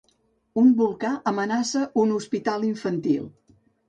[0.59, 3.29] Un volcà amenaça un hospital infantil.